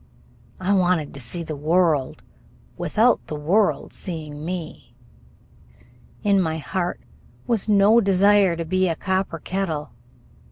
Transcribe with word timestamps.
I 0.59 0.73
wanted 0.73 1.13
to 1.13 1.19
see 1.19 1.43
the 1.43 1.55
world 1.55 2.23
without 2.75 3.27
the 3.27 3.35
world 3.35 3.93
seeing 3.93 4.43
me. 4.43 4.95
In 6.23 6.41
my 6.41 6.57
heart 6.57 7.01
was 7.45 7.69
no 7.69 8.01
desire 8.01 8.55
to 8.55 8.65
be 8.65 8.87
a 8.89 8.95
copper 8.95 9.37
kettle. 9.37 9.91